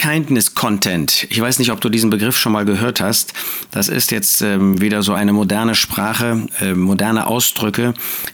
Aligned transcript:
Kindness 0.00 0.54
Content. 0.54 1.26
Ich 1.28 1.38
weiß 1.38 1.58
nicht, 1.58 1.70
ob 1.72 1.82
du 1.82 1.90
diesen 1.90 2.08
Begriff 2.08 2.34
schon 2.34 2.52
mal 2.52 2.64
gehört 2.64 3.02
hast. 3.02 3.34
Das 3.70 3.88
ist 3.88 4.10
jetzt 4.12 4.40
ähm, 4.40 4.80
wieder 4.80 5.02
so 5.02 5.12
eine 5.12 5.34
moderne 5.34 5.74
Sprache, 5.74 6.46
äh, 6.58 6.72
moderne 6.72 7.26
Ausdrücke, 7.26 7.92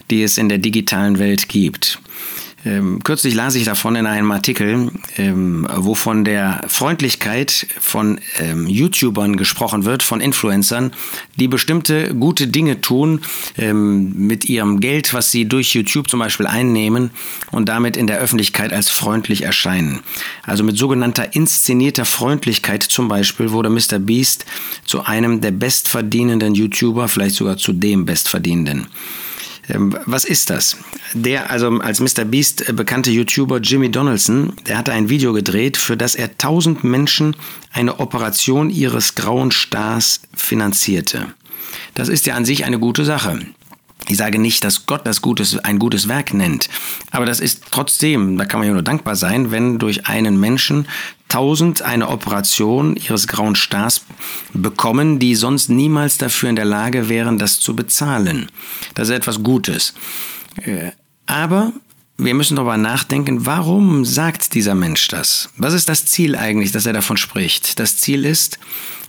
die 0.09 0.23
es 0.23 0.39
in 0.39 0.49
der 0.49 0.59
digitalen 0.59 1.19
Welt 1.19 1.49
gibt. 1.49 1.99
Ähm, 2.65 3.03
kürzlich 3.05 3.35
las 3.35 3.55
ich 3.55 3.65
davon 3.65 3.97
in 3.97 4.07
einem 4.07 4.33
Artikel, 4.33 4.91
ähm, 5.19 5.69
wo 5.77 5.95
von 5.95 6.25
der 6.25 6.65
Freundlichkeit 6.67 7.67
von 7.79 8.19
ähm, 8.41 8.67
YouTubern 8.67 9.37
gesprochen 9.37 9.85
wird, 9.85 10.03
von 10.03 10.21
Influencern, 10.21 10.93
die 11.37 11.49
bestimmte 11.49 12.15
gute 12.15 12.49
Dinge 12.49 12.81
tun 12.81 13.21
ähm, 13.59 14.27
mit 14.27 14.47
ihrem 14.47 14.81
Geld, 14.81 15.13
was 15.13 15.31
sie 15.31 15.47
durch 15.47 15.75
YouTube 15.75 16.09
zum 16.09 16.19
Beispiel 16.19 16.47
einnehmen 16.47 17.11
und 17.53 17.69
damit 17.69 17.97
in 17.97 18.07
der 18.07 18.19
Öffentlichkeit 18.19 18.73
als 18.73 18.91
freundlich 18.91 19.43
erscheinen. 19.43 20.01
Also 20.43 20.65
mit 20.65 20.77
sogenannter 20.77 21.35
inszenierter 21.35 22.07
Freundlichkeit 22.07 22.83
zum 22.83 23.09
Beispiel 23.09 23.53
wurde 23.53 23.71
Mr. 23.71 23.99
Beast 23.99 24.47
zu 24.85 25.05
einem 25.05 25.41
der 25.41 25.51
bestverdienenden 25.51 26.55
YouTuber, 26.55 27.07
vielleicht 27.09 27.37
sogar 27.37 27.59
zu 27.59 27.73
dem 27.73 28.07
bestverdienenden. 28.07 28.87
Ähm, 29.69 29.97
was 30.07 30.25
ist 30.25 30.51
das? 30.51 30.77
Der, 31.13 31.51
also 31.51 31.69
als 31.79 32.01
Mr. 32.01 32.25
Beast 32.25 32.69
äh, 32.69 32.73
bekannte 32.73 33.11
YouTuber 33.11 33.59
Jimmy 33.59 33.91
Donaldson, 33.91 34.53
der 34.67 34.79
hatte 34.79 34.93
ein 34.93 35.09
Video 35.09 35.33
gedreht, 35.33 35.77
für 35.77 35.97
das 35.97 36.15
er 36.15 36.39
tausend 36.39 36.85
Menschen 36.85 37.37
eine 37.73 37.99
Operation 38.01 38.71
ihres 38.71 39.15
grauen 39.15 39.51
Stars 39.51 40.21
finanzierte. 40.35 41.35
Das 41.95 42.09
ist 42.09 42.27
ja 42.27 42.35
an 42.35 42.45
sich 42.45 42.65
eine 42.65 42.79
gute 42.79 43.05
Sache. 43.05 43.41
Ich 44.09 44.19
sage 44.19 44.39
nicht, 44.39 44.63
dass 44.63 44.87
Gott 44.87 45.05
das 45.05 45.21
Gutes, 45.21 45.59
ein 45.59 45.81
gutes 45.81 46.07
Werk 46.07 46.33
nennt, 46.33 46.69
aber 47.11 47.27
das 47.27 47.41
ist 47.41 47.65
trotzdem, 47.73 48.39
da 48.39 48.45
kann 48.45 48.61
man 48.61 48.69
ja 48.69 48.73
nur 48.73 48.83
dankbar 48.83 49.17
sein, 49.17 49.51
wenn 49.51 49.81
durch 49.81 50.07
einen 50.07 50.39
Menschen 50.39 50.87
tausend 51.37 51.83
eine 51.83 52.09
Operation 52.09 52.97
ihres 52.97 53.29
grauen 53.29 53.57
Stars 53.57 54.07
bekommen, 54.55 55.19
die 55.19 55.35
sonst 55.35 55.69
niemals 55.69 56.17
dafür 56.17 56.49
in 56.49 56.57
der 56.57 56.65
Lage 56.65 57.11
wären, 57.11 57.37
das 57.37 57.61
zu 57.61 57.77
bezahlen. 57.77 58.51
Das 58.95 59.11
ist 59.11 59.15
etwas 59.15 59.43
Gutes. 59.43 59.93
Äh, 60.63 60.93
aber 61.27 61.75
wir 62.19 62.35
müssen 62.35 62.57
darüber 62.57 62.77
nachdenken, 62.77 63.47
warum 63.47 64.05
sagt 64.05 64.55
dieser 64.55 64.75
Mensch 64.75 65.09
das? 65.09 65.51
Was 65.57 65.75
ist 65.75 65.89
das 65.89 66.07
Ziel 66.07 66.37
eigentlich, 66.37 66.73
dass 66.73 66.87
er 66.87 66.93
davon 66.93 67.17
spricht? 67.17 67.79
Das 67.79 67.99
Ziel 67.99 68.25
ist, 68.25 68.59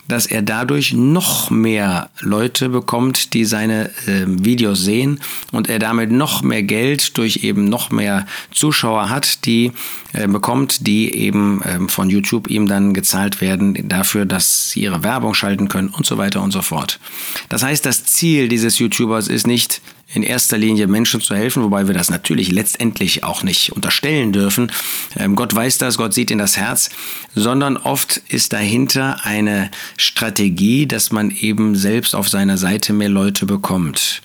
dass 0.07 0.25
er 0.25 0.41
dadurch 0.41 0.93
noch 0.93 1.49
mehr 1.49 2.09
Leute 2.21 2.69
bekommt, 2.69 3.33
die 3.33 3.45
seine 3.45 3.89
äh, 4.07 4.25
Videos 4.25 4.81
sehen 4.81 5.19
und 5.51 5.69
er 5.69 5.79
damit 5.79 6.11
noch 6.11 6.41
mehr 6.41 6.63
Geld 6.63 7.17
durch 7.17 7.43
eben 7.43 7.65
noch 7.65 7.91
mehr 7.91 8.25
Zuschauer 8.51 9.09
hat, 9.09 9.45
die 9.45 9.73
äh, 10.13 10.27
bekommt, 10.27 10.87
die 10.87 11.13
eben 11.13 11.61
äh, 11.61 11.89
von 11.89 12.09
YouTube 12.09 12.49
ihm 12.49 12.67
dann 12.67 12.93
gezahlt 12.93 13.41
werden 13.41 13.89
dafür, 13.89 14.25
dass 14.25 14.71
sie 14.71 14.81
ihre 14.81 15.03
Werbung 15.03 15.33
schalten 15.33 15.67
können 15.67 15.89
und 15.89 16.05
so 16.05 16.17
weiter 16.17 16.41
und 16.41 16.51
so 16.51 16.61
fort. 16.61 16.99
Das 17.49 17.63
heißt, 17.63 17.85
das 17.85 18.05
Ziel 18.05 18.47
dieses 18.47 18.79
YouTubers 18.79 19.27
ist 19.27 19.45
nicht 19.45 19.81
in 20.13 20.23
erster 20.23 20.57
Linie 20.57 20.87
Menschen 20.87 21.21
zu 21.21 21.35
helfen, 21.35 21.63
wobei 21.63 21.87
wir 21.87 21.93
das 21.93 22.09
natürlich 22.09 22.51
letztendlich 22.51 23.23
auch 23.23 23.43
nicht 23.43 23.73
unterstellen 23.73 24.31
dürfen. 24.31 24.71
Ähm, 25.17 25.35
Gott 25.35 25.53
weiß 25.53 25.77
das, 25.77 25.97
Gott 25.97 26.13
sieht 26.13 26.31
in 26.31 26.37
das 26.37 26.57
Herz, 26.57 26.89
sondern 27.35 27.77
oft 27.77 28.21
ist 28.29 28.53
dahinter 28.53 29.19
eine 29.23 29.69
Strategie, 29.97 30.87
dass 30.87 31.11
man 31.11 31.31
eben 31.31 31.75
selbst 31.75 32.15
auf 32.15 32.29
seiner 32.29 32.57
Seite 32.57 32.93
mehr 32.93 33.09
Leute 33.09 33.45
bekommt. 33.45 34.21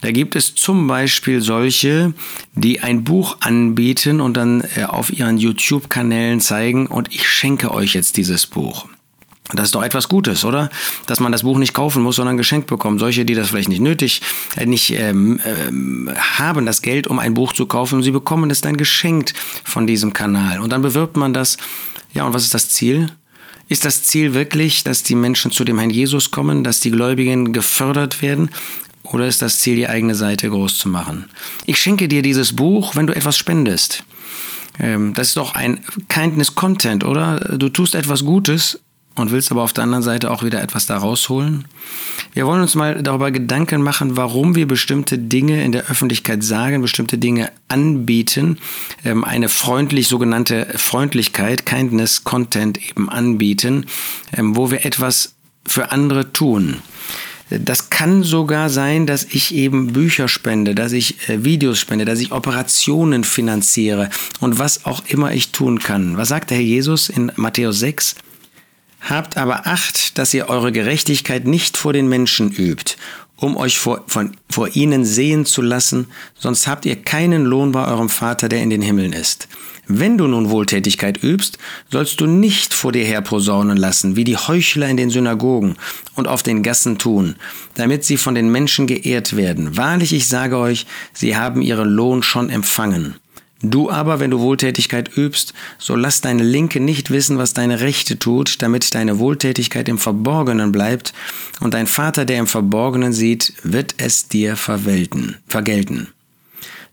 Da 0.00 0.12
gibt 0.12 0.34
es 0.34 0.54
zum 0.54 0.86
Beispiel 0.86 1.42
solche, 1.42 2.14
die 2.54 2.80
ein 2.80 3.04
Buch 3.04 3.36
anbieten 3.40 4.20
und 4.20 4.36
dann 4.36 4.64
äh, 4.76 4.84
auf 4.84 5.12
ihren 5.12 5.36
YouTube-Kanälen 5.36 6.40
zeigen, 6.40 6.86
und 6.86 7.14
ich 7.14 7.28
schenke 7.28 7.70
euch 7.70 7.94
jetzt 7.94 8.16
dieses 8.16 8.46
Buch. 8.46 8.88
Das 9.52 9.66
ist 9.66 9.74
doch 9.74 9.82
etwas 9.82 10.08
Gutes, 10.08 10.44
oder? 10.44 10.70
Dass 11.06 11.20
man 11.20 11.32
das 11.32 11.42
Buch 11.42 11.58
nicht 11.58 11.74
kaufen 11.74 12.02
muss, 12.02 12.16
sondern 12.16 12.36
geschenkt 12.36 12.66
bekommt. 12.66 13.00
Solche, 13.00 13.24
die 13.24 13.34
das 13.34 13.48
vielleicht 13.48 13.68
nicht 13.68 13.80
nötig, 13.80 14.22
äh, 14.56 14.66
nicht 14.66 14.90
ähm, 14.90 15.40
ähm, 15.44 16.10
haben, 16.38 16.66
das 16.66 16.82
Geld, 16.82 17.06
um 17.06 17.18
ein 17.18 17.34
Buch 17.34 17.52
zu 17.52 17.66
kaufen, 17.66 18.02
sie 18.02 18.10
bekommen 18.10 18.50
es 18.50 18.60
dann 18.60 18.76
geschenkt 18.76 19.34
von 19.64 19.86
diesem 19.86 20.12
Kanal. 20.12 20.60
Und 20.60 20.70
dann 20.70 20.82
bewirbt 20.82 21.16
man 21.16 21.34
das. 21.34 21.56
Ja, 22.12 22.24
und 22.24 22.34
was 22.34 22.44
ist 22.44 22.54
das 22.54 22.68
Ziel? 22.70 23.10
Ist 23.68 23.84
das 23.84 24.02
Ziel 24.02 24.34
wirklich, 24.34 24.82
dass 24.82 25.04
die 25.04 25.14
Menschen 25.14 25.52
zu 25.52 25.64
dem 25.64 25.78
Herrn 25.78 25.90
Jesus 25.90 26.32
kommen, 26.32 26.64
dass 26.64 26.80
die 26.80 26.90
Gläubigen 26.90 27.52
gefördert 27.52 28.20
werden? 28.20 28.50
Oder 29.04 29.26
ist 29.26 29.42
das 29.42 29.58
Ziel, 29.60 29.76
die 29.76 29.88
eigene 29.88 30.14
Seite 30.14 30.48
groß 30.48 30.78
zu 30.78 30.88
machen? 30.88 31.26
Ich 31.66 31.80
schenke 31.80 32.08
dir 32.08 32.22
dieses 32.22 32.54
Buch, 32.54 32.96
wenn 32.96 33.06
du 33.06 33.14
etwas 33.14 33.36
spendest. 33.36 34.04
Ähm, 34.78 35.14
das 35.14 35.28
ist 35.28 35.36
doch 35.36 35.54
ein 35.54 35.80
Kindness 36.08 36.54
Content, 36.54 37.04
oder? 37.04 37.56
Du 37.58 37.68
tust 37.68 37.94
etwas 37.94 38.24
Gutes 38.24 38.80
und 39.16 39.30
willst 39.32 39.50
aber 39.50 39.62
auf 39.62 39.72
der 39.72 39.84
anderen 39.84 40.02
Seite 40.02 40.30
auch 40.30 40.42
wieder 40.42 40.62
etwas 40.62 40.86
da 40.86 40.96
rausholen? 40.96 41.66
Wir 42.32 42.46
wollen 42.46 42.62
uns 42.62 42.74
mal 42.74 43.02
darüber 43.02 43.30
Gedanken 43.30 43.82
machen, 43.82 44.16
warum 44.16 44.54
wir 44.54 44.66
bestimmte 44.66 45.18
Dinge 45.18 45.64
in 45.64 45.72
der 45.72 45.90
Öffentlichkeit 45.90 46.44
sagen, 46.44 46.80
bestimmte 46.80 47.18
Dinge 47.18 47.50
anbieten, 47.68 48.58
ähm, 49.04 49.24
eine 49.24 49.48
freundlich 49.48 50.08
sogenannte 50.08 50.66
Freundlichkeit, 50.76 51.66
Kindness 51.66 52.24
Content 52.24 52.78
eben 52.88 53.08
anbieten, 53.08 53.86
ähm, 54.36 54.56
wo 54.56 54.70
wir 54.70 54.84
etwas 54.84 55.34
für 55.66 55.90
andere 55.90 56.32
tun. 56.32 56.76
Das 57.50 57.90
kann 57.90 58.22
sogar 58.22 58.70
sein, 58.70 59.06
dass 59.06 59.24
ich 59.24 59.52
eben 59.54 59.92
Bücher 59.92 60.28
spende, 60.28 60.76
dass 60.76 60.92
ich 60.92 61.28
äh, 61.28 61.44
Videos 61.44 61.80
spende, 61.80 62.04
dass 62.04 62.20
ich 62.20 62.30
Operationen 62.30 63.24
finanziere 63.24 64.08
und 64.38 64.60
was 64.60 64.84
auch 64.84 65.02
immer 65.06 65.32
ich 65.32 65.50
tun 65.50 65.80
kann. 65.80 66.16
Was 66.16 66.28
sagt 66.28 66.50
der 66.50 66.58
Herr 66.58 66.64
Jesus 66.64 67.08
in 67.08 67.32
Matthäus 67.34 67.80
6? 67.80 68.14
Habt 69.00 69.36
aber 69.36 69.66
Acht, 69.66 70.18
dass 70.18 70.34
ihr 70.34 70.48
eure 70.48 70.72
Gerechtigkeit 70.72 71.46
nicht 71.46 71.76
vor 71.76 71.92
den 71.92 72.08
Menschen 72.08 72.50
übt, 72.52 72.96
um 73.36 73.56
euch 73.56 73.78
vor, 73.78 74.04
von, 74.06 74.36
vor 74.50 74.76
ihnen 74.76 75.04
sehen 75.04 75.46
zu 75.46 75.62
lassen, 75.62 76.06
sonst 76.38 76.66
habt 76.66 76.84
ihr 76.84 76.96
keinen 76.96 77.44
Lohn 77.44 77.72
bei 77.72 77.86
eurem 77.86 78.08
Vater, 78.08 78.48
der 78.48 78.62
in 78.62 78.70
den 78.70 78.82
Himmeln 78.82 79.12
ist. 79.12 79.48
Wenn 79.92 80.18
du 80.18 80.28
nun 80.28 80.50
Wohltätigkeit 80.50 81.24
übst, 81.24 81.58
sollst 81.90 82.20
du 82.20 82.26
nicht 82.26 82.74
vor 82.74 82.92
dir 82.92 83.04
her 83.04 83.22
posaunen 83.22 83.76
lassen, 83.76 84.14
wie 84.14 84.22
die 84.22 84.36
Heuchler 84.36 84.88
in 84.88 84.96
den 84.96 85.10
Synagogen 85.10 85.74
und 86.14 86.28
auf 86.28 86.44
den 86.44 86.62
Gassen 86.62 86.98
tun, 86.98 87.34
damit 87.74 88.04
sie 88.04 88.16
von 88.16 88.36
den 88.36 88.52
Menschen 88.52 88.86
geehrt 88.86 89.34
werden. 89.34 89.76
Wahrlich, 89.76 90.12
ich 90.12 90.28
sage 90.28 90.58
euch, 90.58 90.86
sie 91.12 91.36
haben 91.36 91.60
ihren 91.60 91.88
Lohn 91.88 92.22
schon 92.22 92.50
empfangen. 92.50 93.16
Du 93.62 93.90
aber, 93.90 94.20
wenn 94.20 94.30
du 94.30 94.40
Wohltätigkeit 94.40 95.16
übst, 95.16 95.52
so 95.78 95.94
lass 95.94 96.22
deine 96.22 96.42
Linke 96.42 96.80
nicht 96.80 97.10
wissen, 97.10 97.36
was 97.36 97.52
deine 97.52 97.80
Rechte 97.80 98.18
tut, 98.18 98.62
damit 98.62 98.94
deine 98.94 99.18
Wohltätigkeit 99.18 99.88
im 99.88 99.98
Verborgenen 99.98 100.72
bleibt, 100.72 101.12
und 101.60 101.74
dein 101.74 101.86
Vater, 101.86 102.24
der 102.24 102.38
im 102.38 102.46
Verborgenen 102.46 103.12
sieht, 103.12 103.52
wird 103.62 103.96
es 103.98 104.28
dir 104.28 104.56
verwelten, 104.56 105.36
vergelten. 105.46 106.08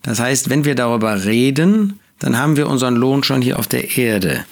Das 0.04 0.20
heißt, 0.20 0.50
wenn 0.50 0.66
wir 0.66 0.76
darüber 0.76 1.24
reden, 1.24 2.00
dann 2.20 2.38
haben 2.38 2.58
wir 2.58 2.68
unseren 2.68 2.96
Lohn 2.96 3.24
schon 3.24 3.42
hier 3.42 3.60
auf 3.60 3.68
der 3.68 3.98
Erde. 3.98 4.46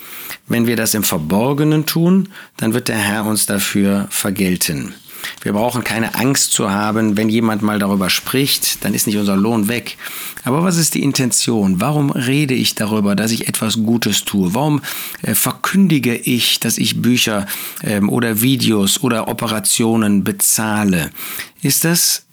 Wenn 0.47 0.67
wir 0.67 0.75
das 0.75 0.93
im 0.93 1.03
Verborgenen 1.03 1.85
tun, 1.85 2.29
dann 2.57 2.73
wird 2.73 2.87
der 2.87 2.97
Herr 2.97 3.25
uns 3.25 3.45
dafür 3.45 4.07
vergelten. 4.09 4.93
Wir 5.41 5.53
brauchen 5.53 5.83
keine 5.83 6.15
Angst 6.15 6.51
zu 6.51 6.71
haben, 6.71 7.17
wenn 7.17 7.29
jemand 7.29 7.61
mal 7.61 7.79
darüber 7.79 8.09
spricht, 8.09 8.83
dann 8.83 8.93
ist 8.93 9.07
nicht 9.07 9.17
unser 9.17 9.35
Lohn 9.35 9.67
weg. 9.67 9.97
Aber 10.43 10.63
was 10.63 10.77
ist 10.77 10.93
die 10.93 11.03
Intention? 11.03 11.81
Warum 11.81 12.11
rede 12.11 12.53
ich 12.53 12.75
darüber, 12.75 13.15
dass 13.15 13.31
ich 13.31 13.47
etwas 13.47 13.77
Gutes 13.77 14.25
tue? 14.25 14.53
Warum 14.53 14.81
äh, 15.21 15.35
verkündige 15.35 16.15
ich, 16.15 16.59
dass 16.59 16.77
ich 16.77 17.01
Bücher 17.01 17.47
ähm, 17.83 18.09
oder 18.09 18.41
Videos 18.41 19.01
oder 19.01 19.27
Operationen 19.27 20.23
bezahle? 20.23 21.09
Ist 21.61 21.83
das 21.83 22.25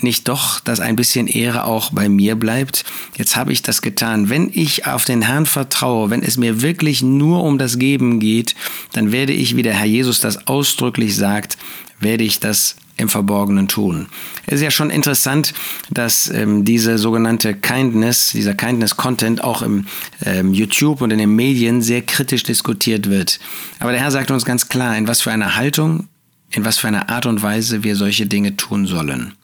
nicht 0.00 0.28
doch, 0.28 0.60
dass 0.60 0.80
ein 0.80 0.96
bisschen 0.96 1.26
Ehre 1.26 1.64
auch 1.64 1.90
bei 1.90 2.08
mir 2.08 2.36
bleibt? 2.36 2.84
Jetzt 3.16 3.36
habe 3.36 3.52
ich 3.52 3.62
das 3.62 3.82
getan. 3.82 4.28
Wenn 4.28 4.50
ich 4.52 4.86
auf 4.86 5.04
den 5.04 5.22
Herrn 5.22 5.46
vertraue, 5.46 6.10
wenn 6.10 6.22
es 6.22 6.36
mir 6.36 6.62
wirklich 6.62 7.02
nur 7.02 7.42
um 7.42 7.58
das 7.58 7.78
Geben 7.78 8.20
geht, 8.20 8.54
dann 8.92 9.12
werde 9.12 9.32
ich, 9.32 9.56
wie 9.56 9.62
der 9.62 9.74
Herr 9.74 9.86
Jesus 9.86 10.20
das 10.20 10.46
ausdrücklich 10.46 11.16
sagt, 11.16 11.56
werde 12.00 12.24
ich 12.24 12.40
das 12.40 12.76
im 12.98 13.08
Verborgenen 13.08 13.68
tun. 13.68 14.06
Es 14.46 14.54
ist 14.54 14.62
ja 14.62 14.70
schon 14.70 14.90
interessant, 14.90 15.52
dass 15.90 16.28
ähm, 16.30 16.64
diese 16.64 16.96
sogenannte 16.98 17.54
Kindness, 17.54 18.32
dieser 18.32 18.54
Kindness-Content 18.54 19.44
auch 19.44 19.62
im 19.62 19.86
ähm, 20.24 20.52
YouTube 20.54 21.02
und 21.02 21.10
in 21.10 21.18
den 21.18 21.34
Medien 21.34 21.82
sehr 21.82 22.02
kritisch 22.02 22.42
diskutiert 22.42 23.10
wird. 23.10 23.38
Aber 23.80 23.92
der 23.92 24.00
Herr 24.00 24.10
sagt 24.10 24.30
uns 24.30 24.44
ganz 24.44 24.68
klar, 24.68 24.96
in 24.96 25.08
was 25.08 25.20
für 25.20 25.30
einer 25.30 25.56
Haltung, 25.56 26.08
in 26.50 26.64
was 26.64 26.78
für 26.78 26.88
einer 26.88 27.10
Art 27.10 27.26
und 27.26 27.42
Weise 27.42 27.82
wir 27.84 27.96
solche 27.96 28.26
Dinge 28.26 28.56
tun 28.56 28.86
sollen. 28.86 29.34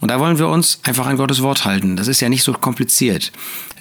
Und 0.00 0.10
da 0.10 0.20
wollen 0.20 0.38
wir 0.38 0.48
uns 0.48 0.80
einfach 0.84 1.06
an 1.06 1.16
Gottes 1.16 1.42
Wort 1.42 1.64
halten. 1.64 1.96
Das 1.96 2.06
ist 2.06 2.20
ja 2.20 2.28
nicht 2.28 2.44
so 2.44 2.52
kompliziert. 2.52 3.32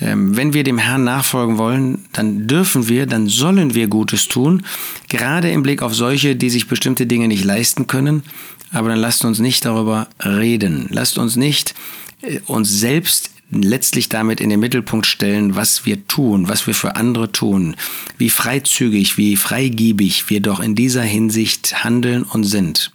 Ähm, 0.02 0.36
wenn 0.36 0.54
wir 0.54 0.64
dem 0.64 0.78
Herrn 0.78 1.04
nachfolgen 1.04 1.58
wollen, 1.58 2.06
dann 2.14 2.48
dürfen 2.48 2.88
wir, 2.88 3.06
dann 3.06 3.28
sollen 3.28 3.76
wir 3.76 3.88
Gutes 3.88 4.28
tun, 4.28 4.64
gerade 5.10 5.52
im 5.52 5.64
Blick 5.64 5.82
auf 5.82 5.94
solche, 5.94 6.36
die 6.36 6.50
sich 6.50 6.68
bestimmte 6.68 7.06
Dinge 7.06 7.28
nicht 7.28 7.44
leisten 7.44 7.88
können. 7.88 8.24
Aber 8.72 8.90
dann 8.90 9.00
lasst 9.00 9.26
uns 9.26 9.40
nicht 9.40 9.64
darüber 9.66 10.08
reden. 10.24 10.88
Lasst 10.90 11.18
uns 11.18 11.36
nicht 11.36 11.76
äh, 12.22 12.40
uns 12.48 12.70
selbst 12.70 13.32
letztlich 13.50 14.10
damit 14.10 14.42
in 14.42 14.50
den 14.50 14.60
Mittelpunkt 14.60 15.06
stellen, 15.06 15.56
was 15.56 15.86
wir 15.86 16.06
tun, 16.08 16.50
was 16.50 16.68
wir 16.68 16.74
für 16.74 16.96
andere 16.96 17.32
tun, 17.32 17.76
wie 18.18 18.30
freizügig, 18.30 19.18
wie 19.18 19.38
freigiebig 19.38 20.30
wir 20.30 20.42
doch 20.42 20.60
in 20.60 20.76
dieser 20.76 21.04
Hinsicht 21.04 21.84
handeln 21.84 22.24
und 22.24 22.44
sind. 22.44 22.92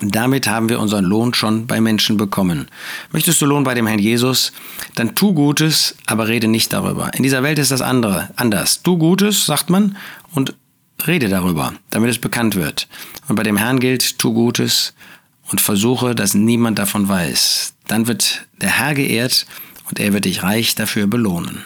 Damit 0.00 0.46
haben 0.48 0.68
wir 0.68 0.80
unseren 0.80 1.04
Lohn 1.04 1.34
schon 1.34 1.66
bei 1.66 1.80
Menschen 1.80 2.16
bekommen. 2.16 2.68
Möchtest 3.12 3.40
du 3.40 3.46
Lohn 3.46 3.64
bei 3.64 3.74
dem 3.74 3.86
Herrn 3.86 3.98
Jesus? 3.98 4.52
Dann 4.94 5.14
tu 5.14 5.34
Gutes, 5.34 5.96
aber 6.06 6.28
rede 6.28 6.48
nicht 6.48 6.72
darüber. 6.72 7.12
In 7.14 7.22
dieser 7.22 7.42
Welt 7.42 7.58
ist 7.58 7.70
das 7.70 7.80
andere 7.80 8.30
anders. 8.36 8.82
Tu 8.82 8.98
Gutes, 8.98 9.46
sagt 9.46 9.70
man, 9.70 9.96
und 10.32 10.54
rede 11.06 11.28
darüber, 11.28 11.74
damit 11.90 12.10
es 12.10 12.18
bekannt 12.18 12.56
wird. 12.56 12.88
Und 13.28 13.36
bei 13.36 13.42
dem 13.42 13.56
Herrn 13.56 13.80
gilt, 13.80 14.18
tu 14.18 14.32
Gutes 14.32 14.94
und 15.50 15.60
versuche, 15.60 16.14
dass 16.14 16.34
niemand 16.34 16.78
davon 16.78 17.08
weiß. 17.08 17.74
Dann 17.86 18.06
wird 18.06 18.46
der 18.60 18.78
Herr 18.78 18.94
geehrt 18.94 19.46
und 19.88 20.00
er 20.00 20.12
wird 20.12 20.24
dich 20.24 20.42
reich 20.42 20.74
dafür 20.74 21.06
belohnen. 21.06 21.62